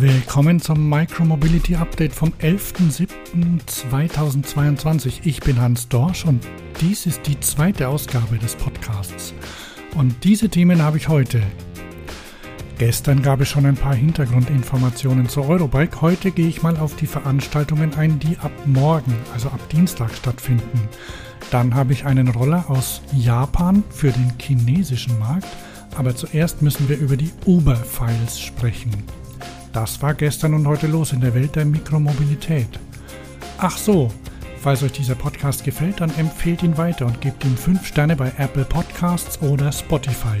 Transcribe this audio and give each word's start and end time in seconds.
Willkommen 0.00 0.60
zum 0.60 0.88
Micromobility 0.88 1.74
Update 1.74 2.12
vom 2.12 2.32
11.07.2022. 2.40 5.22
Ich 5.24 5.40
bin 5.40 5.60
Hans 5.60 5.88
Dorsch 5.88 6.24
und 6.24 6.46
dies 6.80 7.06
ist 7.06 7.26
die 7.26 7.40
zweite 7.40 7.88
Ausgabe 7.88 8.38
des 8.38 8.54
Podcasts. 8.54 9.34
Und 9.96 10.22
diese 10.22 10.50
Themen 10.50 10.82
habe 10.82 10.98
ich 10.98 11.08
heute. 11.08 11.42
Gestern 12.78 13.22
gab 13.22 13.40
es 13.40 13.48
schon 13.48 13.66
ein 13.66 13.74
paar 13.74 13.96
Hintergrundinformationen 13.96 15.28
zur 15.28 15.48
Eurobike. 15.48 16.00
Heute 16.00 16.30
gehe 16.30 16.46
ich 16.46 16.62
mal 16.62 16.76
auf 16.76 16.94
die 16.94 17.08
Veranstaltungen 17.08 17.92
ein, 17.94 18.20
die 18.20 18.38
ab 18.38 18.52
morgen, 18.66 19.16
also 19.34 19.48
ab 19.48 19.68
Dienstag 19.70 20.14
stattfinden. 20.14 20.88
Dann 21.50 21.74
habe 21.74 21.92
ich 21.92 22.06
einen 22.06 22.28
Roller 22.28 22.70
aus 22.70 23.02
Japan 23.12 23.82
für 23.90 24.12
den 24.12 24.32
chinesischen 24.38 25.18
Markt. 25.18 25.48
Aber 25.96 26.14
zuerst 26.14 26.62
müssen 26.62 26.88
wir 26.88 26.98
über 26.98 27.16
die 27.16 27.32
Uber-Files 27.46 28.38
sprechen. 28.38 28.92
Das 29.72 30.00
war 30.02 30.14
gestern 30.14 30.54
und 30.54 30.66
heute 30.66 30.86
los 30.86 31.12
in 31.12 31.20
der 31.20 31.34
Welt 31.34 31.54
der 31.56 31.64
Mikromobilität. 31.64 32.68
Ach 33.58 33.76
so, 33.76 34.10
falls 34.60 34.82
euch 34.82 34.92
dieser 34.92 35.14
Podcast 35.14 35.64
gefällt, 35.64 36.00
dann 36.00 36.14
empfehlt 36.16 36.62
ihn 36.62 36.78
weiter 36.78 37.06
und 37.06 37.20
gebt 37.20 37.44
ihm 37.44 37.56
5 37.56 37.86
Sterne 37.86 38.16
bei 38.16 38.32
Apple 38.38 38.64
Podcasts 38.64 39.40
oder 39.42 39.70
Spotify. 39.70 40.38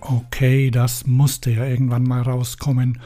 Okay, 0.00 0.70
das 0.70 1.06
musste 1.06 1.50
ja 1.50 1.64
irgendwann 1.64 2.04
mal 2.04 2.22
rauskommen. 2.22 3.00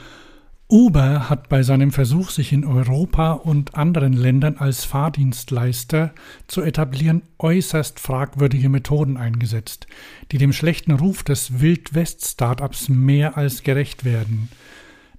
Uber 0.73 1.29
hat 1.29 1.51
bei 1.51 1.63
seinem 1.63 1.91
Versuch, 1.91 2.31
sich 2.31 2.51
in 2.51 2.65
Europa 2.65 3.33
und 3.33 3.75
anderen 3.75 4.15
Ländern 4.15 4.57
als 4.57 4.87
Fahrdienstleister 4.87 6.15
zu 6.47 6.63
etablieren, 6.63 7.21
äußerst 7.39 8.01
fragwürdige 8.01 8.71
Methoden 8.71 9.19
eingesetzt, 9.19 9.87
die 10.31 10.39
dem 10.39 10.55
schlechten 10.55 10.93
Ruf 10.93 11.25
des 11.25 11.61
Wild-West-Startups 11.61 12.89
mehr 12.89 13.37
als 13.37 13.65
gerecht 13.65 14.07
werden. 14.07 14.49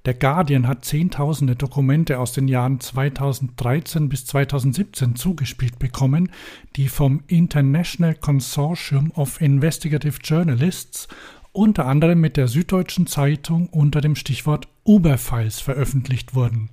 Der 0.06 0.16
Guardian 0.16 0.68
hat 0.68 0.86
zehntausende 0.86 1.56
Dokumente 1.56 2.18
aus 2.18 2.32
den 2.32 2.48
Jahren 2.48 2.80
2013 2.80 4.10
bis 4.10 4.26
2017 4.26 5.16
zugespielt 5.16 5.78
bekommen, 5.78 6.32
die 6.78 6.88
vom 6.88 7.22
International 7.28 8.16
Consortium 8.16 9.12
of 9.12 9.40
Investigative 9.40 10.18
Journalists 10.24 11.08
unter 11.54 11.86
anderem 11.86 12.20
mit 12.20 12.36
der 12.36 12.48
Süddeutschen 12.48 13.08
Zeitung 13.08 13.68
unter 13.70 14.02
dem 14.02 14.16
Stichwort 14.16 14.68
Uber-Files 14.86 15.62
veröffentlicht 15.62 16.36
wurden. 16.36 16.70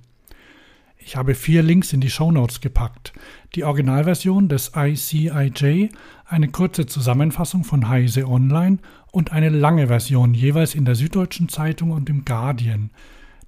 Ich 0.97 1.15
habe 1.15 1.35
vier 1.35 1.63
Links 1.63 1.93
in 1.93 2.01
die 2.01 2.09
Shownotes 2.09 2.61
gepackt. 2.61 3.13
Die 3.55 3.63
Originalversion 3.63 4.49
des 4.49 4.71
ICIJ, 4.75 5.89
eine 6.25 6.47
kurze 6.49 6.85
Zusammenfassung 6.85 7.63
von 7.63 7.89
Heise 7.89 8.27
Online 8.27 8.79
und 9.11 9.31
eine 9.31 9.49
lange 9.49 9.87
Version 9.87 10.33
jeweils 10.33 10.75
in 10.75 10.85
der 10.85 10.95
Süddeutschen 10.95 11.49
Zeitung 11.49 11.91
und 11.91 12.09
im 12.09 12.25
Guardian. 12.25 12.91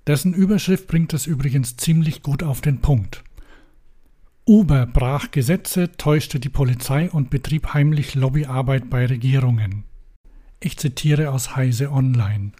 Dessen 0.07 0.33
Überschrift 0.33 0.87
bringt 0.87 1.13
es 1.13 1.27
übrigens 1.27 1.77
ziemlich 1.77 2.23
gut 2.23 2.43
auf 2.43 2.61
den 2.61 2.79
Punkt. 2.79 3.23
Uber 4.45 4.85
brach 4.85 5.31
Gesetze, 5.31 5.95
täuschte 5.95 6.39
die 6.39 6.49
Polizei 6.49 7.09
und 7.09 7.29
betrieb 7.29 7.73
heimlich 7.73 8.13
Lobbyarbeit 8.13 8.89
bei 8.89 9.05
Regierungen. 9.05 9.85
Ich 10.65 10.77
zitiere 10.77 11.31
aus 11.31 11.57
Heise 11.57 11.91
Online. 11.91 12.53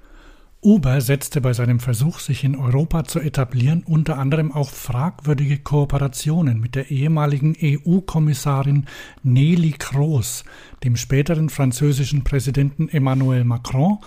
Uber 0.61 0.99
setzte 0.99 1.39
bei 1.39 1.53
seinem 1.53 1.79
Versuch, 1.79 2.19
sich 2.19 2.43
in 2.43 2.57
Europa 2.57 3.05
zu 3.05 3.21
etablieren, 3.21 3.83
unter 3.85 4.17
anderem 4.17 4.51
auch 4.51 4.69
fragwürdige 4.69 5.59
Kooperationen 5.59 6.59
mit 6.59 6.75
der 6.75 6.91
ehemaligen 6.91 7.55
EU-Kommissarin 7.61 8.87
Nelly 9.23 9.75
Kroes, 9.79 10.43
dem 10.83 10.97
späteren 10.97 11.47
französischen 11.47 12.25
Präsidenten 12.25 12.89
Emmanuel 12.89 13.45
Macron 13.45 13.99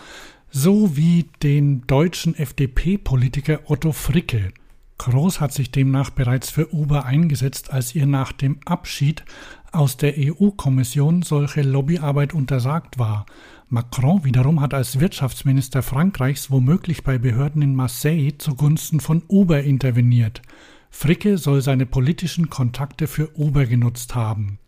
sowie 0.51 1.31
den 1.43 1.87
deutschen 1.87 2.35
FDP-Politiker 2.35 3.61
Otto 3.71 3.93
Fricke. 3.93 4.53
Kroes 4.99 5.41
hat 5.41 5.55
sich 5.55 5.71
demnach 5.71 6.11
bereits 6.11 6.51
für 6.51 6.75
Uber 6.75 7.07
eingesetzt, 7.07 7.71
als 7.73 7.95
ihr 7.95 8.07
nach 8.07 8.33
dem 8.33 8.59
Abschied 8.67 9.25
aus 9.73 9.97
der 9.97 10.15
EU-Kommission 10.17 11.23
solche 11.23 11.63
Lobbyarbeit 11.63 12.35
untersagt 12.35 12.99
war. 12.99 13.27
Macron 13.69 14.23
wiederum 14.25 14.61
hat 14.61 14.75
als 14.75 15.01
Wirtschaftsminister 15.01 15.83
Frankreichs 15.83 16.53
womöglich 16.53 17.03
bei 17.03 17.19
Behörden 17.19 17.63
in 17.63 17.75
Marseille 17.75 18.39
zugunsten 18.39 19.01
von 19.01 19.25
Uber 19.29 19.63
interveniert. 19.63 20.41
Fricke 20.91 21.37
soll 21.37 21.63
seine 21.63 21.85
politischen 21.85 22.49
Kontakte 22.49 23.09
für 23.09 23.37
Uber 23.37 23.67
genutzt 23.67 24.15
haben. 24.15 24.59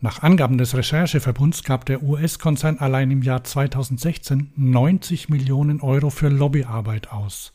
Nach 0.00 0.22
Angaben 0.22 0.58
des 0.58 0.76
Rechercheverbunds 0.76 1.62
gab 1.62 1.86
der 1.86 2.02
US-Konzern 2.02 2.78
allein 2.78 3.10
im 3.12 3.22
Jahr 3.22 3.44
2016 3.44 4.52
90 4.56 5.28
Millionen 5.28 5.80
Euro 5.80 6.10
für 6.10 6.28
Lobbyarbeit 6.28 7.12
aus. 7.12 7.52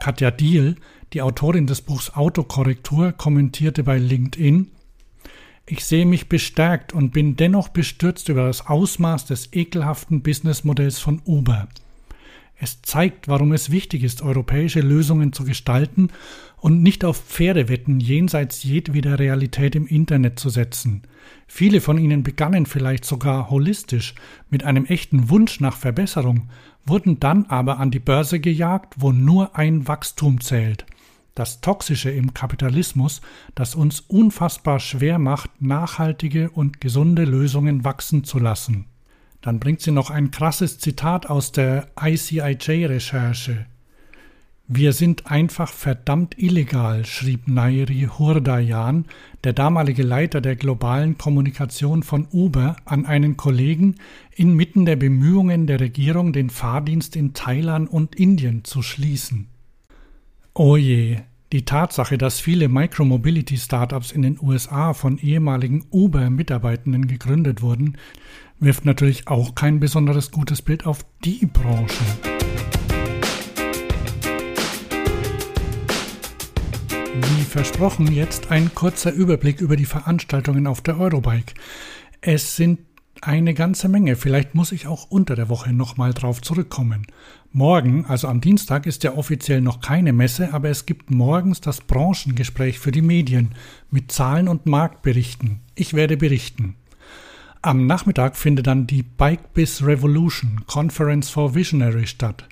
Katja 0.00 0.30
Diel, 0.30 0.76
die 1.14 1.22
Autorin 1.22 1.66
des 1.66 1.80
Buchs 1.80 2.10
Autokorrektur, 2.14 3.12
kommentierte 3.12 3.82
bei 3.82 3.98
LinkedIn, 3.98 4.70
ich 5.70 5.84
sehe 5.84 6.06
mich 6.06 6.28
bestärkt 6.28 6.92
und 6.92 7.12
bin 7.12 7.36
dennoch 7.36 7.68
bestürzt 7.68 8.28
über 8.28 8.46
das 8.46 8.66
Ausmaß 8.66 9.26
des 9.26 9.52
ekelhaften 9.52 10.22
Businessmodells 10.22 10.98
von 10.98 11.20
Uber. 11.24 11.68
Es 12.60 12.82
zeigt, 12.82 13.28
warum 13.28 13.52
es 13.52 13.70
wichtig 13.70 14.02
ist, 14.02 14.22
europäische 14.22 14.80
Lösungen 14.80 15.32
zu 15.32 15.44
gestalten 15.44 16.08
und 16.56 16.82
nicht 16.82 17.04
auf 17.04 17.18
Pferdewetten 17.18 18.00
jenseits 18.00 18.64
jedweder 18.64 19.18
Realität 19.18 19.76
im 19.76 19.86
Internet 19.86 20.40
zu 20.40 20.48
setzen. 20.48 21.02
Viele 21.46 21.80
von 21.80 21.98
ihnen 21.98 22.24
begannen 22.24 22.66
vielleicht 22.66 23.04
sogar 23.04 23.48
holistisch 23.48 24.14
mit 24.50 24.64
einem 24.64 24.86
echten 24.86 25.28
Wunsch 25.28 25.60
nach 25.60 25.76
Verbesserung, 25.76 26.48
wurden 26.84 27.20
dann 27.20 27.46
aber 27.46 27.78
an 27.78 27.92
die 27.92 28.00
Börse 28.00 28.40
gejagt, 28.40 28.94
wo 28.96 29.12
nur 29.12 29.56
ein 29.56 29.86
Wachstum 29.86 30.40
zählt– 30.40 30.84
das 31.38 31.60
Toxische 31.60 32.10
im 32.10 32.34
Kapitalismus, 32.34 33.20
das 33.54 33.74
uns 33.74 34.00
unfassbar 34.00 34.80
schwer 34.80 35.18
macht, 35.18 35.62
nachhaltige 35.62 36.50
und 36.50 36.80
gesunde 36.80 37.24
Lösungen 37.24 37.84
wachsen 37.84 38.24
zu 38.24 38.38
lassen. 38.38 38.86
Dann 39.40 39.60
bringt 39.60 39.80
sie 39.80 39.92
noch 39.92 40.10
ein 40.10 40.30
krasses 40.30 40.78
Zitat 40.78 41.26
aus 41.26 41.52
der 41.52 41.88
ICIJ-Recherche. 42.00 43.66
Wir 44.70 44.92
sind 44.92 45.30
einfach 45.30 45.72
verdammt 45.72 46.38
illegal, 46.38 47.06
schrieb 47.06 47.48
Nairi 47.48 48.10
Hurdayan, 48.18 49.06
der 49.42 49.54
damalige 49.54 50.02
Leiter 50.02 50.42
der 50.42 50.56
globalen 50.56 51.16
Kommunikation 51.16 52.02
von 52.02 52.28
Uber, 52.32 52.76
an 52.84 53.06
einen 53.06 53.38
Kollegen 53.38 53.94
inmitten 54.34 54.84
der 54.84 54.96
Bemühungen 54.96 55.66
der 55.66 55.80
Regierung, 55.80 56.34
den 56.34 56.50
Fahrdienst 56.50 57.16
in 57.16 57.32
Thailand 57.32 57.88
und 57.88 58.16
Indien 58.16 58.64
zu 58.64 58.82
schließen. 58.82 59.48
Oh 60.60 60.76
je, 60.76 61.18
die 61.52 61.64
Tatsache, 61.64 62.18
dass 62.18 62.40
viele 62.40 62.68
Micromobility-Startups 62.68 64.10
in 64.10 64.22
den 64.22 64.40
USA 64.42 64.92
von 64.92 65.16
ehemaligen 65.18 65.86
Uber-Mitarbeitenden 65.92 67.06
gegründet 67.06 67.62
wurden, 67.62 67.96
wirft 68.58 68.84
natürlich 68.84 69.28
auch 69.28 69.54
kein 69.54 69.78
besonders 69.78 70.32
gutes 70.32 70.60
Bild 70.60 70.84
auf 70.84 71.06
die 71.24 71.46
Branche. 71.46 72.02
Wie 77.14 77.44
versprochen, 77.44 78.10
jetzt 78.10 78.50
ein 78.50 78.74
kurzer 78.74 79.12
Überblick 79.12 79.60
über 79.60 79.76
die 79.76 79.84
Veranstaltungen 79.84 80.66
auf 80.66 80.80
der 80.80 80.98
Eurobike. 80.98 81.54
Es 82.20 82.56
sind 82.56 82.80
eine 83.22 83.54
ganze 83.54 83.88
Menge. 83.88 84.16
Vielleicht 84.16 84.54
muss 84.54 84.72
ich 84.72 84.86
auch 84.86 85.10
unter 85.10 85.36
der 85.36 85.48
Woche 85.48 85.72
nochmal 85.72 86.14
drauf 86.14 86.40
zurückkommen. 86.40 87.06
Morgen, 87.52 88.04
also 88.06 88.28
am 88.28 88.40
Dienstag, 88.40 88.86
ist 88.86 89.04
ja 89.04 89.14
offiziell 89.14 89.60
noch 89.60 89.80
keine 89.80 90.12
Messe, 90.12 90.52
aber 90.52 90.68
es 90.68 90.86
gibt 90.86 91.10
morgens 91.10 91.60
das 91.60 91.80
Branchengespräch 91.80 92.78
für 92.78 92.92
die 92.92 93.02
Medien 93.02 93.54
mit 93.90 94.12
Zahlen 94.12 94.48
und 94.48 94.66
Marktberichten. 94.66 95.60
Ich 95.74 95.94
werde 95.94 96.16
berichten. 96.16 96.76
Am 97.62 97.86
Nachmittag 97.86 98.36
findet 98.36 98.66
dann 98.66 98.86
die 98.86 99.02
Bike 99.02 99.52
Biz 99.54 99.82
Revolution 99.82 100.62
Conference 100.66 101.30
for 101.30 101.54
Visionary 101.54 102.06
statt. 102.06 102.48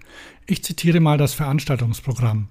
Ich 0.47 0.65
zitiere 0.65 1.01
mal 1.01 1.19
das 1.19 1.35
Veranstaltungsprogramm. 1.35 2.49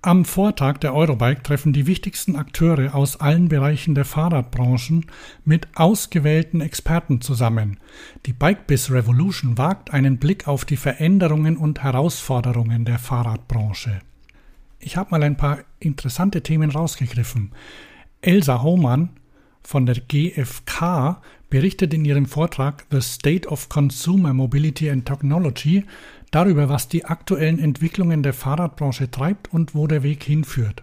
Am 0.00 0.24
Vortag 0.24 0.78
der 0.78 0.94
Eurobike 0.94 1.42
treffen 1.42 1.72
die 1.72 1.88
wichtigsten 1.88 2.36
Akteure 2.36 2.94
aus 2.94 3.20
allen 3.20 3.48
Bereichen 3.48 3.96
der 3.96 4.04
Fahrradbranchen 4.04 5.06
mit 5.44 5.66
ausgewählten 5.74 6.60
Experten 6.60 7.20
zusammen. 7.20 7.80
Die 8.24 8.32
Bikebiz 8.32 8.92
Revolution 8.92 9.58
wagt 9.58 9.92
einen 9.92 10.18
Blick 10.18 10.46
auf 10.46 10.64
die 10.64 10.76
Veränderungen 10.76 11.56
und 11.56 11.82
Herausforderungen 11.82 12.84
der 12.84 13.00
Fahrradbranche. 13.00 13.98
Ich 14.78 14.96
habe 14.96 15.10
mal 15.10 15.24
ein 15.24 15.36
paar 15.36 15.58
interessante 15.80 16.44
Themen 16.44 16.70
rausgegriffen. 16.70 17.50
Elsa 18.20 18.62
Hohmann 18.62 19.10
von 19.64 19.84
der 19.84 19.96
GfK 19.96 21.20
berichtet 21.50 21.92
in 21.92 22.04
ihrem 22.04 22.26
Vortrag 22.26 22.86
The 22.92 23.00
State 23.00 23.48
of 23.48 23.68
Consumer 23.68 24.32
Mobility 24.32 24.90
and 24.90 25.06
Technology 25.06 25.84
darüber, 26.30 26.68
was 26.68 26.88
die 26.88 27.04
aktuellen 27.04 27.58
Entwicklungen 27.58 28.22
der 28.22 28.34
Fahrradbranche 28.34 29.10
treibt 29.10 29.52
und 29.52 29.74
wo 29.74 29.86
der 29.86 30.02
Weg 30.02 30.24
hinführt. 30.24 30.82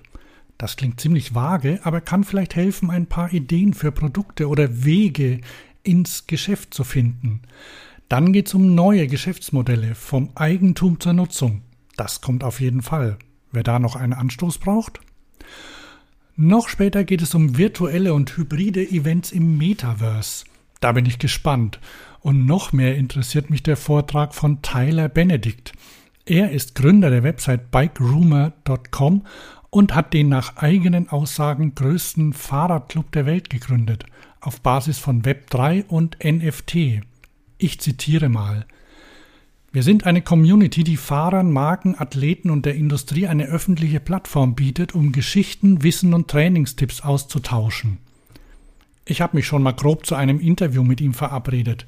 Das 0.57 0.77
klingt 0.77 1.01
ziemlich 1.01 1.35
vage, 1.35 1.79
aber 1.83 2.01
kann 2.01 2.23
vielleicht 2.23 2.55
helfen, 2.55 2.89
ein 2.89 3.07
paar 3.07 3.33
Ideen 3.33 3.73
für 3.73 3.91
Produkte 3.91 4.47
oder 4.47 4.85
Wege 4.85 5.41
ins 5.83 6.27
Geschäft 6.27 6.73
zu 6.73 6.83
finden. 6.83 7.41
Dann 8.07 8.31
geht 8.33 8.47
es 8.47 8.53
um 8.53 8.75
neue 8.75 9.07
Geschäftsmodelle 9.07 9.95
vom 9.95 10.29
Eigentum 10.35 10.99
zur 10.99 11.13
Nutzung. 11.13 11.61
Das 11.97 12.21
kommt 12.21 12.43
auf 12.43 12.61
jeden 12.61 12.81
Fall. 12.81 13.17
Wer 13.51 13.63
da 13.63 13.79
noch 13.79 13.95
einen 13.95 14.13
Anstoß 14.13 14.59
braucht? 14.59 14.99
Noch 16.35 16.67
später 16.67 17.03
geht 17.03 17.21
es 17.21 17.33
um 17.33 17.57
virtuelle 17.57 18.13
und 18.13 18.35
hybride 18.37 18.83
Events 18.83 19.31
im 19.31 19.57
Metaverse. 19.57 20.45
Da 20.85 20.91
bin 20.91 21.07
ich 21.07 21.17
gespannt. 21.17 21.79
Und 22.19 22.45
noch 22.45 22.71
mehr 22.71 22.95
interessiert 22.95 23.49
mich 23.49 23.63
der 23.63 23.75
Vortrag 23.75 24.35
von 24.35 24.61
Tyler 24.61 25.09
Benedict. 25.09 25.73
Er 26.27 26.51
ist 26.51 26.75
Gründer 26.75 27.09
der 27.09 27.23
Website 27.23 27.71
bikerumor.com 27.71 29.25
und 29.71 29.95
hat 29.95 30.13
den 30.13 30.29
nach 30.29 30.57
eigenen 30.57 31.09
Aussagen 31.09 31.73
größten 31.73 32.33
Fahrradclub 32.33 33.11
der 33.13 33.25
Welt 33.25 33.49
gegründet, 33.49 34.05
auf 34.41 34.61
Basis 34.61 34.99
von 34.99 35.23
Web3 35.23 35.87
und 35.87 36.23
NFT. 36.23 37.01
Ich 37.57 37.79
zitiere 37.79 38.29
mal. 38.29 38.67
Wir 39.71 39.81
sind 39.81 40.05
eine 40.05 40.21
Community, 40.21 40.83
die 40.83 40.97
Fahrern, 40.97 41.51
Marken, 41.51 41.95
Athleten 41.97 42.51
und 42.51 42.67
der 42.67 42.75
Industrie 42.75 43.25
eine 43.25 43.45
öffentliche 43.45 43.99
Plattform 43.99 44.53
bietet, 44.53 44.93
um 44.93 45.13
Geschichten, 45.13 45.81
Wissen 45.81 46.13
und 46.13 46.27
Trainingstipps 46.27 47.01
auszutauschen. 47.01 48.04
Ich 49.07 49.21
habe 49.21 49.37
mich 49.37 49.45
schon 49.45 49.61
mal 49.61 49.71
grob 49.71 50.05
zu 50.05 50.15
einem 50.15 50.39
Interview 50.39 50.83
mit 50.83 50.99
ihm 50.99 51.13
verabredet. 51.13 51.85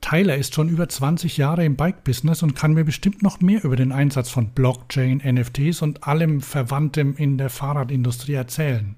Tyler 0.00 0.36
ist 0.36 0.54
schon 0.54 0.68
über 0.68 0.88
20 0.88 1.36
Jahre 1.36 1.64
im 1.64 1.76
Bike-Business 1.76 2.42
und 2.42 2.56
kann 2.56 2.74
mir 2.74 2.84
bestimmt 2.84 3.22
noch 3.22 3.40
mehr 3.40 3.62
über 3.64 3.76
den 3.76 3.92
Einsatz 3.92 4.30
von 4.30 4.48
Blockchain, 4.50 5.22
NFTs 5.24 5.82
und 5.82 6.04
allem 6.04 6.40
Verwandtem 6.40 7.14
in 7.16 7.38
der 7.38 7.50
Fahrradindustrie 7.50 8.34
erzählen. 8.34 8.96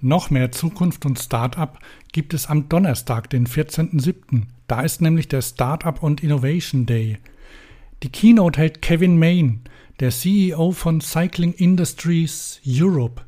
Noch 0.00 0.30
mehr 0.30 0.50
Zukunft 0.50 1.06
und 1.06 1.20
Start-up 1.20 1.78
gibt 2.10 2.34
es 2.34 2.48
am 2.48 2.68
Donnerstag, 2.68 3.30
den 3.30 3.46
14.07. 3.46 4.46
Da 4.66 4.80
ist 4.80 5.00
nämlich 5.00 5.28
der 5.28 5.42
Startup 5.42 6.02
und 6.02 6.24
Innovation 6.24 6.86
Day. 6.86 7.18
Die 8.02 8.10
Keynote 8.10 8.58
hält 8.58 8.82
Kevin 8.82 9.16
Main, 9.16 9.60
der 10.00 10.10
CEO 10.10 10.72
von 10.72 11.00
Cycling 11.00 11.52
Industries 11.52 12.60
Europe, 12.66 13.22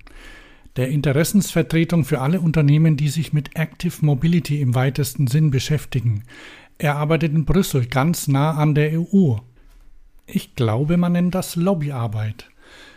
der 0.76 0.88
Interessensvertretung 0.88 2.04
für 2.04 2.20
alle 2.20 2.40
Unternehmen, 2.40 2.96
die 2.96 3.08
sich 3.08 3.32
mit 3.32 3.56
Active 3.56 4.04
Mobility 4.04 4.60
im 4.60 4.74
weitesten 4.74 5.26
Sinn 5.26 5.50
beschäftigen. 5.50 6.24
Er 6.78 6.96
arbeitet 6.96 7.32
in 7.32 7.44
Brüssel 7.44 7.86
ganz 7.86 8.26
nah 8.26 8.52
an 8.52 8.74
der 8.74 8.98
EU. 8.98 9.36
Ich 10.26 10.56
glaube, 10.56 10.96
man 10.96 11.12
nennt 11.12 11.34
das 11.34 11.54
Lobbyarbeit. 11.56 12.48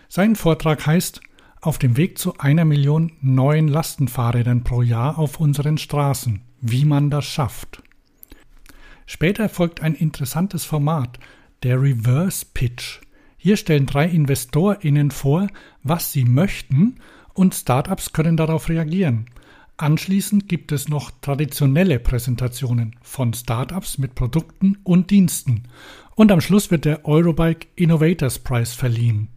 Sein 0.10 0.36
Vortrag 0.36 0.86
heißt 0.86 1.22
Auf 1.62 1.78
dem 1.78 1.98
Weg 1.98 2.18
zu 2.18 2.38
einer 2.38 2.66
Million 2.66 3.12
neuen 3.22 3.68
Lastenfahrrädern 3.68 4.64
pro 4.64 4.82
Jahr 4.82 5.20
auf 5.20 5.40
unseren 5.40 5.78
Straßen, 5.78 6.42
wie 6.62 6.86
man 6.86 7.10
das 7.10 7.26
schafft. 7.26 7.84
Später 9.06 9.50
folgt 9.50 9.82
ein 9.82 9.94
interessantes 9.94 10.66
Format, 10.66 11.20
der 11.64 11.82
Reverse 11.82 12.46
Pitch. 12.54 13.00
Hier 13.38 13.58
stellen 13.58 13.86
drei 13.86 14.06
InvestorInnen 14.06 15.12
vor, 15.12 15.48
was 15.84 16.12
sie 16.12 16.26
möchten, 16.26 17.00
und 17.38 17.54
Startups 17.54 18.14
können 18.14 18.36
darauf 18.36 18.68
reagieren. 18.68 19.28
Anschließend 19.78 20.50
gibt 20.50 20.72
es 20.72 20.90
noch 20.90 21.12
traditionelle 21.22 22.00
Präsentationen 22.00 22.96
von 23.04 23.32
Startups 23.34 24.00
mit 24.00 24.16
Produkten 24.16 24.80
und 24.84 25.12
Diensten. 25.12 25.66
Und 26.16 26.32
am 26.32 26.42
Schluss 26.42 26.72
wird 26.72 26.86
der 26.86 27.06
Eurobike 27.06 27.68
Innovators 27.76 28.40
Prize 28.40 28.76
verliehen. 28.76 29.28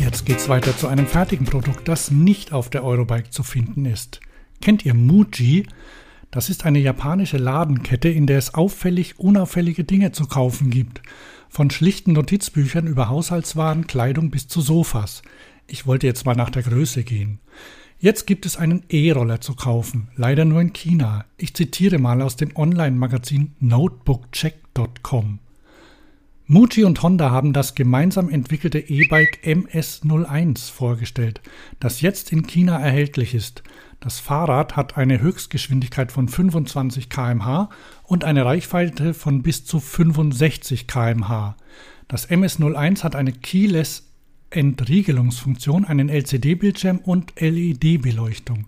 Jetzt 0.00 0.24
geht's 0.24 0.48
weiter 0.48 0.74
zu 0.74 0.88
einem 0.88 1.06
fertigen 1.06 1.44
Produkt, 1.44 1.88
das 1.88 2.10
nicht 2.10 2.54
auf 2.54 2.70
der 2.70 2.84
Eurobike 2.84 3.28
zu 3.28 3.42
finden 3.42 3.84
ist. 3.84 4.20
Kennt 4.62 4.86
ihr 4.86 4.94
Muji? 4.94 5.66
Das 6.34 6.50
ist 6.50 6.64
eine 6.64 6.80
japanische 6.80 7.36
Ladenkette, 7.36 8.08
in 8.08 8.26
der 8.26 8.38
es 8.38 8.54
auffällig 8.54 9.20
unauffällige 9.20 9.84
Dinge 9.84 10.10
zu 10.10 10.26
kaufen 10.26 10.68
gibt. 10.68 11.00
Von 11.48 11.70
schlichten 11.70 12.12
Notizbüchern 12.12 12.88
über 12.88 13.08
Haushaltswaren, 13.08 13.86
Kleidung 13.86 14.32
bis 14.32 14.48
zu 14.48 14.60
Sofas. 14.60 15.22
Ich 15.68 15.86
wollte 15.86 16.08
jetzt 16.08 16.26
mal 16.26 16.34
nach 16.34 16.50
der 16.50 16.64
Größe 16.64 17.04
gehen. 17.04 17.38
Jetzt 18.00 18.26
gibt 18.26 18.46
es 18.46 18.56
einen 18.56 18.82
E-Roller 18.88 19.40
zu 19.40 19.54
kaufen, 19.54 20.08
leider 20.16 20.44
nur 20.44 20.60
in 20.60 20.72
China. 20.72 21.24
Ich 21.36 21.54
zitiere 21.54 22.00
mal 22.00 22.20
aus 22.20 22.34
dem 22.34 22.56
Online-Magazin 22.56 23.54
notebookcheck.com. 23.60 25.38
Muji 26.46 26.82
und 26.82 27.00
Honda 27.00 27.30
haben 27.30 27.52
das 27.52 27.76
gemeinsam 27.76 28.28
entwickelte 28.28 28.80
E-Bike 28.80 29.38
MS01 29.44 30.72
vorgestellt, 30.72 31.40
das 31.78 32.00
jetzt 32.00 32.32
in 32.32 32.44
China 32.48 32.76
erhältlich 32.80 33.36
ist. 33.36 33.62
Das 34.00 34.20
Fahrrad 34.20 34.76
hat 34.76 34.96
eine 34.96 35.20
Höchstgeschwindigkeit 35.20 36.12
von 36.12 36.28
25 36.28 37.08
km/h 37.08 37.70
und 38.02 38.24
eine 38.24 38.44
Reichweite 38.44 39.14
von 39.14 39.42
bis 39.42 39.64
zu 39.64 39.80
65 39.80 40.86
km/h. 40.86 41.56
Das 42.08 42.28
MS01 42.28 43.02
hat 43.02 43.16
eine 43.16 43.32
Keyless 43.32 44.10
Entriegelungsfunktion, 44.50 45.84
einen 45.84 46.08
LCD-Bildschirm 46.08 46.98
und 46.98 47.32
LED-Beleuchtung. 47.40 48.66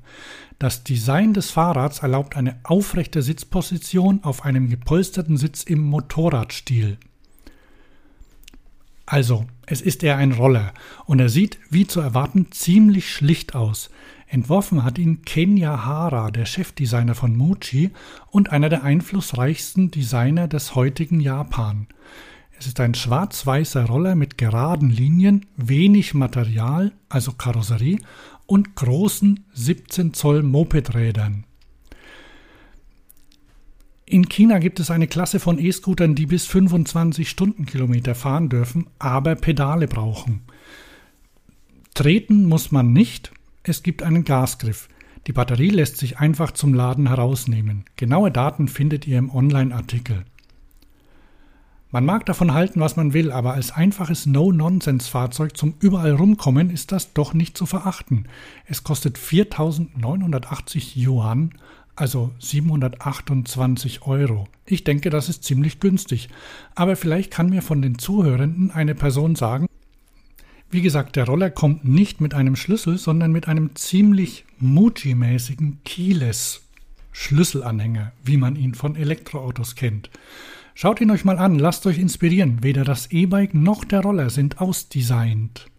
Das 0.58 0.84
Design 0.84 1.34
des 1.34 1.50
Fahrrads 1.50 2.00
erlaubt 2.00 2.36
eine 2.36 2.58
aufrechte 2.64 3.22
Sitzposition 3.22 4.24
auf 4.24 4.44
einem 4.44 4.68
gepolsterten 4.68 5.36
Sitz 5.36 5.62
im 5.62 5.82
Motorradstil. 5.82 6.98
Also, 9.04 9.46
es 9.66 9.82
ist 9.82 10.02
eher 10.02 10.16
ein 10.16 10.32
Roller 10.32 10.72
und 11.04 11.20
er 11.20 11.28
sieht, 11.28 11.58
wie 11.70 11.86
zu 11.86 12.00
erwarten, 12.00 12.50
ziemlich 12.50 13.12
schlicht 13.12 13.54
aus. 13.54 13.90
Entworfen 14.26 14.82
hat 14.82 14.98
ihn 14.98 15.22
Kenya 15.22 15.84
Hara, 15.84 16.30
der 16.30 16.46
Chefdesigner 16.46 17.14
von 17.14 17.36
Muji 17.36 17.90
und 18.30 18.50
einer 18.50 18.68
der 18.68 18.82
einflussreichsten 18.82 19.90
Designer 19.90 20.48
des 20.48 20.74
heutigen 20.74 21.20
Japan. 21.20 21.86
Es 22.58 22.66
ist 22.66 22.80
ein 22.80 22.94
schwarz-weißer 22.94 23.84
Roller 23.84 24.14
mit 24.14 24.38
geraden 24.38 24.90
Linien, 24.90 25.46
wenig 25.56 26.14
Material, 26.14 26.92
also 27.08 27.32
Karosserie, 27.32 28.00
und 28.46 28.74
großen 28.74 29.44
17 29.52 30.14
Zoll 30.14 30.42
Mopedrädern. 30.42 31.44
In 34.06 34.28
China 34.28 34.58
gibt 34.58 34.78
es 34.80 34.90
eine 34.90 35.08
Klasse 35.08 35.40
von 35.40 35.58
E-Scootern, 35.58 36.14
die 36.14 36.26
bis 36.26 36.46
25 36.46 37.28
Stundenkilometer 37.28 38.14
fahren 38.14 38.48
dürfen, 38.48 38.86
aber 38.98 39.34
Pedale 39.34 39.88
brauchen. 39.88 40.42
Treten 41.92 42.46
muss 42.46 42.70
man 42.70 42.92
nicht, 42.92 43.32
es 43.68 43.82
gibt 43.82 44.02
einen 44.02 44.24
Gasgriff. 44.24 44.88
Die 45.26 45.32
Batterie 45.32 45.70
lässt 45.70 45.96
sich 45.96 46.18
einfach 46.18 46.52
zum 46.52 46.72
Laden 46.72 47.08
herausnehmen. 47.08 47.84
Genaue 47.96 48.30
Daten 48.30 48.68
findet 48.68 49.06
ihr 49.06 49.18
im 49.18 49.34
Online-Artikel. 49.34 50.24
Man 51.90 52.04
mag 52.04 52.26
davon 52.26 52.52
halten, 52.52 52.80
was 52.80 52.96
man 52.96 53.12
will, 53.12 53.32
aber 53.32 53.54
als 53.54 53.70
einfaches 53.70 54.26
No-Nonsense-Fahrzeug 54.26 55.56
zum 55.56 55.74
überall 55.80 56.12
rumkommen 56.12 56.70
ist 56.70 56.92
das 56.92 57.12
doch 57.12 57.32
nicht 57.32 57.56
zu 57.56 57.64
verachten. 57.64 58.26
Es 58.66 58.84
kostet 58.84 59.18
4.980 59.18 60.96
Yuan, 60.96 61.54
also 61.94 62.32
728 62.38 64.02
Euro. 64.02 64.46
Ich 64.66 64.84
denke, 64.84 65.10
das 65.10 65.28
ist 65.28 65.44
ziemlich 65.44 65.80
günstig. 65.80 66.28
Aber 66.74 66.96
vielleicht 66.96 67.30
kann 67.32 67.48
mir 67.48 67.62
von 67.62 67.80
den 67.80 67.98
Zuhörenden 67.98 68.70
eine 68.70 68.94
Person 68.94 69.34
sagen, 69.34 69.66
wie 70.70 70.82
gesagt, 70.82 71.16
der 71.16 71.26
Roller 71.26 71.50
kommt 71.50 71.84
nicht 71.84 72.20
mit 72.20 72.34
einem 72.34 72.56
Schlüssel, 72.56 72.98
sondern 72.98 73.32
mit 73.32 73.48
einem 73.48 73.74
ziemlich 73.76 74.44
Muji-mäßigen 74.60 75.78
Keyless 75.84 76.62
Schlüsselanhänger, 77.12 78.12
wie 78.24 78.36
man 78.36 78.56
ihn 78.56 78.74
von 78.74 78.94
Elektroautos 78.94 79.74
kennt. 79.74 80.10
Schaut 80.74 81.00
ihn 81.00 81.10
euch 81.10 81.24
mal 81.24 81.38
an, 81.38 81.58
lasst 81.58 81.86
euch 81.86 81.98
inspirieren. 81.98 82.62
Weder 82.62 82.84
das 82.84 83.10
E-Bike 83.10 83.54
noch 83.54 83.84
der 83.84 84.02
Roller 84.02 84.28
sind 84.28 84.60
ausdesignt. 84.60 85.70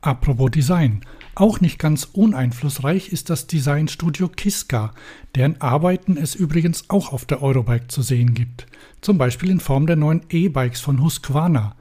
Apropos 0.00 0.50
Design. 0.50 1.02
Auch 1.36 1.60
nicht 1.60 1.78
ganz 1.78 2.08
uneinflussreich 2.12 3.12
ist 3.12 3.30
das 3.30 3.46
Designstudio 3.46 4.28
Kiska, 4.28 4.92
deren 5.36 5.60
Arbeiten 5.60 6.16
es 6.16 6.34
übrigens 6.34 6.90
auch 6.90 7.12
auf 7.12 7.24
der 7.24 7.40
Eurobike 7.40 7.86
zu 7.86 8.02
sehen 8.02 8.34
gibt. 8.34 8.66
Zum 9.00 9.16
Beispiel 9.16 9.48
in 9.50 9.60
Form 9.60 9.86
der 9.86 9.94
neuen 9.94 10.22
E-Bikes 10.28 10.80
von 10.80 11.00
Husqvarna. 11.00 11.76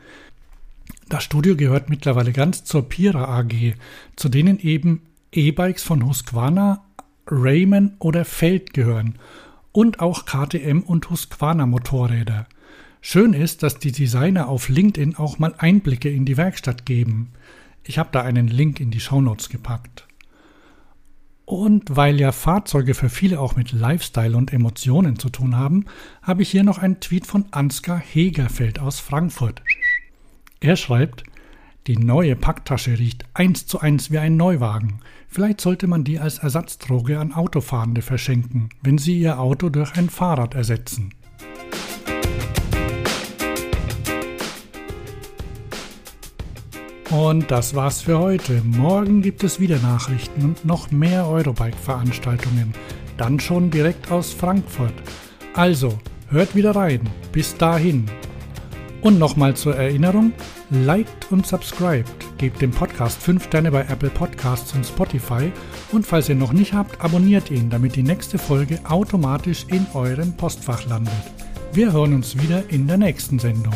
Das 1.11 1.25
Studio 1.25 1.57
gehört 1.57 1.89
mittlerweile 1.89 2.31
ganz 2.31 2.63
zur 2.63 2.87
Pira 2.87 3.37
AG, 3.37 3.73
zu 4.15 4.29
denen 4.29 4.59
eben 4.59 5.01
E-Bikes 5.33 5.83
von 5.83 6.07
Husqvarna, 6.07 6.85
Raymond 7.27 7.95
oder 7.99 8.23
Feld 8.23 8.73
gehören 8.73 9.15
und 9.73 9.99
auch 9.99 10.23
KTM 10.25 10.79
und 10.79 11.09
Husqvarna 11.09 11.65
Motorräder. 11.65 12.47
Schön 13.01 13.33
ist, 13.33 13.61
dass 13.61 13.77
die 13.77 13.91
Designer 13.91 14.47
auf 14.47 14.69
LinkedIn 14.69 15.17
auch 15.17 15.37
mal 15.37 15.53
Einblicke 15.57 16.09
in 16.09 16.23
die 16.23 16.37
Werkstatt 16.37 16.85
geben. 16.85 17.33
Ich 17.83 17.97
habe 17.97 18.11
da 18.13 18.21
einen 18.21 18.47
Link 18.47 18.79
in 18.79 18.89
die 18.89 19.01
Shownotes 19.01 19.49
gepackt. 19.49 20.07
Und 21.43 21.93
weil 21.93 22.21
ja 22.21 22.31
Fahrzeuge 22.31 22.93
für 22.93 23.09
viele 23.09 23.41
auch 23.41 23.57
mit 23.57 23.73
Lifestyle 23.73 24.37
und 24.37 24.53
Emotionen 24.53 25.19
zu 25.19 25.29
tun 25.29 25.57
haben, 25.57 25.87
habe 26.21 26.43
ich 26.43 26.51
hier 26.51 26.63
noch 26.63 26.77
einen 26.77 27.01
Tweet 27.01 27.27
von 27.27 27.47
Ansgar 27.51 27.99
Hegerfeld 27.99 28.79
aus 28.79 29.01
Frankfurt. 29.01 29.61
Er 30.63 30.75
schreibt, 30.75 31.23
Die 31.87 31.97
neue 31.97 32.35
Packtasche 32.35 32.99
riecht 32.99 33.25
eins 33.33 33.65
zu 33.65 33.79
eins 33.79 34.11
wie 34.11 34.19
ein 34.19 34.37
Neuwagen. 34.37 34.99
Vielleicht 35.27 35.59
sollte 35.59 35.87
man 35.87 36.03
die 36.03 36.19
als 36.19 36.37
Ersatzdroge 36.37 37.17
an 37.17 37.33
Autofahrende 37.33 38.03
verschenken, 38.03 38.69
wenn 38.83 38.99
sie 38.99 39.19
ihr 39.19 39.39
Auto 39.39 39.69
durch 39.69 39.95
ein 39.95 40.11
Fahrrad 40.11 40.53
ersetzen. 40.53 41.15
Und 47.09 47.49
das 47.49 47.73
war's 47.73 48.03
für 48.03 48.19
heute. 48.19 48.61
Morgen 48.63 49.23
gibt 49.23 49.43
es 49.43 49.59
wieder 49.59 49.79
Nachrichten 49.79 50.45
und 50.45 50.63
noch 50.63 50.91
mehr 50.91 51.27
Eurobike-Veranstaltungen. 51.27 52.75
Dann 53.17 53.39
schon 53.39 53.71
direkt 53.71 54.11
aus 54.11 54.31
Frankfurt. 54.31 54.93
Also, 55.55 55.97
hört 56.29 56.55
wieder 56.55 56.75
rein. 56.75 57.01
Bis 57.31 57.57
dahin. 57.57 58.05
Und 59.01 59.17
nochmal 59.17 59.55
zur 59.55 59.75
Erinnerung, 59.75 60.31
liked 60.69 61.31
und 61.31 61.47
subscribed, 61.47 62.37
gebt 62.37 62.61
dem 62.61 62.69
Podcast 62.69 63.21
5 63.21 63.45
Sterne 63.45 63.71
bei 63.71 63.81
Apple 63.81 64.11
Podcasts 64.11 64.73
und 64.73 64.85
Spotify 64.85 65.51
und 65.91 66.05
falls 66.05 66.29
ihr 66.29 66.35
noch 66.35 66.53
nicht 66.53 66.73
habt, 66.73 67.01
abonniert 67.03 67.49
ihn, 67.49 67.69
damit 67.71 67.95
die 67.95 68.03
nächste 68.03 68.37
Folge 68.37 68.79
automatisch 68.87 69.65
in 69.69 69.87
eurem 69.95 70.37
Postfach 70.37 70.87
landet. 70.87 71.13
Wir 71.73 71.91
hören 71.91 72.13
uns 72.13 72.39
wieder 72.39 72.69
in 72.69 72.85
der 72.85 72.97
nächsten 72.97 73.39
Sendung. 73.39 73.73